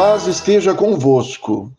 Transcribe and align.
paz 0.00 0.26
esteja 0.26 0.72
convosco. 0.72 1.70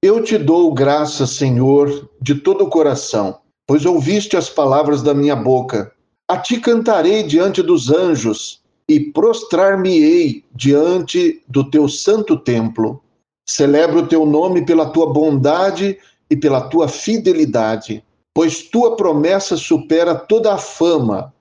Eu 0.00 0.22
te 0.22 0.38
dou 0.38 0.72
graça, 0.72 1.26
Senhor, 1.26 2.08
de 2.22 2.36
todo 2.36 2.62
o 2.62 2.70
coração, 2.70 3.40
pois 3.66 3.84
ouviste 3.84 4.36
as 4.36 4.48
palavras 4.48 5.02
da 5.02 5.12
minha 5.12 5.34
boca. 5.34 5.90
A 6.28 6.36
ti 6.38 6.60
cantarei 6.60 7.24
diante 7.24 7.60
dos 7.62 7.90
anjos 7.90 8.60
e 8.88 9.00
prostrar-me-ei 9.00 10.44
diante 10.54 11.42
do 11.48 11.68
teu 11.68 11.88
santo 11.88 12.36
templo. 12.36 13.02
Celebro 13.44 14.02
o 14.02 14.06
teu 14.06 14.24
nome 14.24 14.64
pela 14.64 14.90
tua 14.90 15.12
bondade 15.12 15.98
e 16.30 16.36
pela 16.36 16.68
tua 16.68 16.86
fidelidade, 16.86 18.00
pois 18.32 18.62
tua 18.62 18.94
promessa 18.94 19.56
supera 19.56 20.14
toda 20.14 20.54
a 20.54 20.58
fama. 20.58 21.34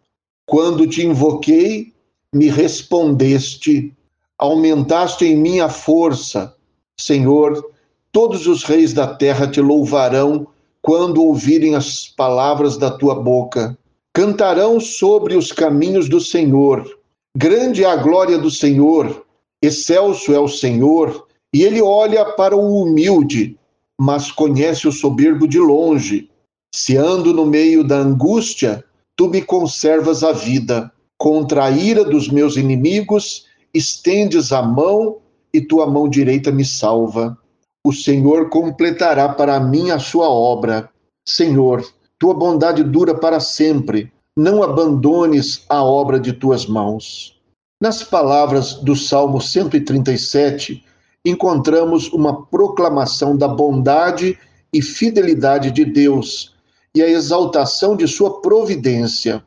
Quando 0.47 0.87
te 0.87 1.05
invoquei, 1.05 1.93
me 2.33 2.47
respondeste 2.49 3.93
aumentaste 4.37 5.25
em 5.25 5.35
mim 5.35 5.59
a 5.59 5.69
força. 5.69 6.55
Senhor, 6.99 7.63
todos 8.11 8.47
os 8.47 8.63
reis 8.63 8.93
da 8.93 9.07
terra 9.07 9.47
te 9.47 9.61
louvarão 9.61 10.47
quando 10.81 11.23
ouvirem 11.23 11.75
as 11.75 12.07
palavras 12.07 12.77
da 12.77 12.91
tua 12.91 13.15
boca. 13.15 13.77
Cantarão 14.13 14.79
sobre 14.79 15.35
os 15.35 15.51
caminhos 15.51 16.07
do 16.07 16.21
Senhor. 16.21 16.87
Grande 17.35 17.83
é 17.83 17.87
a 17.87 17.95
glória 17.97 18.37
do 18.37 18.49
Senhor, 18.49 19.25
excelso 19.61 20.33
é 20.33 20.39
o 20.39 20.47
Senhor, 20.47 21.27
e 21.53 21.63
ele 21.63 21.81
olha 21.81 22.23
para 22.23 22.55
o 22.55 22.81
humilde, 22.81 23.57
mas 23.99 24.31
conhece 24.31 24.87
o 24.87 24.91
soberbo 24.91 25.47
de 25.47 25.59
longe. 25.59 26.29
Se 26.73 26.95
ando 26.95 27.33
no 27.33 27.45
meio 27.45 27.83
da 27.83 27.97
angústia, 27.97 28.83
tu 29.15 29.27
me 29.27 29.41
conservas 29.41 30.23
a 30.23 30.31
vida. 30.31 30.91
Contra 31.17 31.65
a 31.65 31.71
ira 31.71 32.03
dos 32.03 32.29
meus 32.29 32.57
inimigos, 32.57 33.45
estendes 33.75 34.53
a 34.53 34.61
mão 34.61 35.17
e 35.53 35.59
tua 35.59 35.85
mão 35.85 36.07
direita 36.07 36.51
me 36.51 36.63
salva. 36.63 37.37
O 37.85 37.91
Senhor 37.91 38.49
completará 38.49 39.29
para 39.29 39.59
mim 39.59 39.91
a 39.91 39.99
sua 39.99 40.29
obra. 40.29 40.89
Senhor, 41.27 41.85
tua 42.17 42.33
bondade 42.33 42.83
dura 42.83 43.13
para 43.13 43.39
sempre. 43.39 44.11
Não 44.35 44.63
abandones 44.63 45.63
a 45.69 45.83
obra 45.83 46.19
de 46.19 46.33
tuas 46.33 46.65
mãos. 46.65 47.39
Nas 47.81 48.01
palavras 48.01 48.75
do 48.75 48.95
Salmo 48.95 49.41
137, 49.41 50.83
encontramos 51.25 52.11
uma 52.13 52.45
proclamação 52.45 53.35
da 53.35 53.47
bondade 53.47 54.37
e 54.71 54.81
fidelidade 54.81 55.71
de 55.71 55.83
Deus 55.83 56.55
e 56.95 57.01
a 57.01 57.09
exaltação 57.09 57.95
de 57.95 58.07
sua 58.07 58.41
providência. 58.41 59.43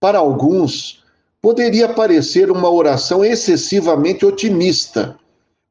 Para 0.00 0.18
alguns, 0.18 1.01
poderia 1.42 1.88
parecer 1.88 2.52
uma 2.52 2.70
oração 2.70 3.24
excessivamente 3.24 4.24
otimista, 4.24 5.18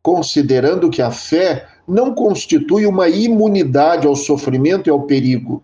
considerando 0.03 0.89
que 0.89 1.01
a 1.01 1.11
fé 1.11 1.65
não 1.87 2.13
constitui 2.13 2.85
uma 2.85 3.07
imunidade 3.07 4.05
ao 4.05 4.15
sofrimento 4.15 4.87
e 4.87 4.91
ao 4.91 5.03
perigo. 5.03 5.63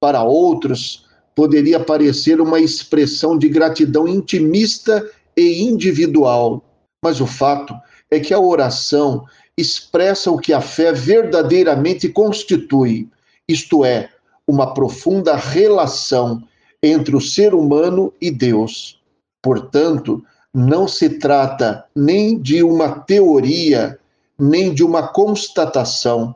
Para 0.00 0.24
outros, 0.24 1.06
poderia 1.36 1.78
parecer 1.78 2.40
uma 2.40 2.58
expressão 2.58 3.38
de 3.38 3.48
gratidão 3.48 4.08
intimista 4.08 5.08
e 5.36 5.62
individual. 5.62 6.64
Mas 7.02 7.20
o 7.20 7.26
fato 7.26 7.74
é 8.10 8.18
que 8.18 8.34
a 8.34 8.40
oração 8.40 9.24
expressa 9.56 10.30
o 10.32 10.38
que 10.38 10.52
a 10.52 10.60
fé 10.60 10.92
verdadeiramente 10.92 12.08
constitui, 12.08 13.08
isto 13.48 13.84
é, 13.84 14.10
uma 14.48 14.74
profunda 14.74 15.36
relação 15.36 16.42
entre 16.82 17.14
o 17.14 17.20
ser 17.20 17.54
humano 17.54 18.12
e 18.20 18.30
Deus. 18.30 19.00
Portanto, 19.44 20.24
não 20.54 20.88
se 20.88 21.18
trata 21.18 21.84
nem 21.94 22.40
de 22.40 22.62
uma 22.62 23.00
teoria, 23.00 23.98
nem 24.38 24.72
de 24.72 24.82
uma 24.82 25.06
constatação, 25.06 26.34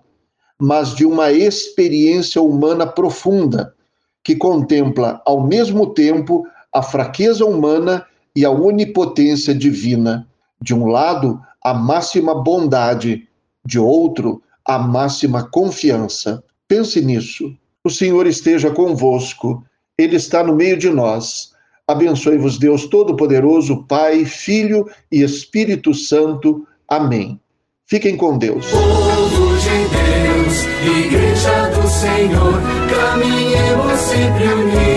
mas 0.60 0.94
de 0.94 1.06
uma 1.06 1.32
experiência 1.32 2.42
humana 2.42 2.86
profunda, 2.86 3.74
que 4.22 4.36
contempla 4.36 5.22
ao 5.24 5.42
mesmo 5.42 5.94
tempo 5.94 6.46
a 6.70 6.82
fraqueza 6.82 7.46
humana 7.46 8.04
e 8.36 8.44
a 8.44 8.50
onipotência 8.50 9.54
divina. 9.54 10.28
De 10.60 10.74
um 10.74 10.86
lado, 10.86 11.40
a 11.64 11.72
máxima 11.72 12.34
bondade, 12.34 13.26
de 13.64 13.78
outro, 13.78 14.42
a 14.66 14.78
máxima 14.78 15.48
confiança. 15.48 16.44
Pense 16.68 17.00
nisso. 17.00 17.56
O 17.82 17.88
Senhor 17.88 18.26
esteja 18.26 18.70
convosco, 18.70 19.64
Ele 19.96 20.16
está 20.16 20.44
no 20.44 20.54
meio 20.54 20.76
de 20.76 20.90
nós 20.90 21.56
Abençoe-vos 21.88 22.58
Deus 22.58 22.84
Todo-Poderoso, 22.86 23.84
Pai, 23.88 24.26
Filho 24.26 24.86
e 25.10 25.22
Espírito 25.22 25.94
Santo. 25.94 26.66
Amém. 26.86 27.40
Fiquem 27.86 28.14
com 28.14 28.36
Deus. 28.36 28.66
Povo 28.66 29.56
de 29.56 29.88
Deus, 29.88 31.06
Igreja 31.06 31.70
do 31.70 31.88
Senhor, 31.88 32.60
caminhemos 32.90 34.00
sempre 34.00 34.44
unidos 34.44 34.87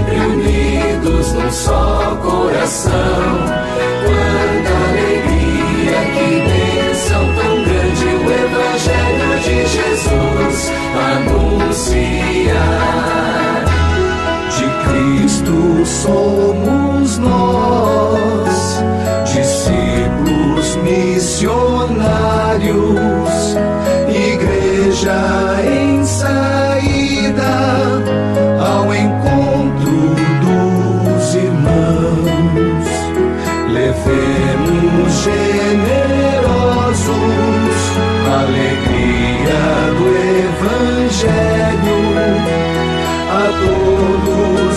sempre 0.00 0.18
unidos 0.18 1.32
num 1.32 1.50
só 1.50 2.16
coração. 2.22 2.92
Quanta 4.06 4.72
alegria, 4.88 5.98
que 6.14 6.28
bênção 6.48 7.22
tão 7.34 7.54
grande 7.64 8.06
o 8.06 8.30
Evangelho 8.30 9.30
de 9.44 9.56
Jesus 9.66 10.58
anuncia. 11.12 12.64
De 14.56 14.66
Cristo 14.88 15.56
somos 15.84 17.18
nós, 17.18 17.69
Evangelho 41.22 42.00
a 43.30 43.44
todos 43.60 44.69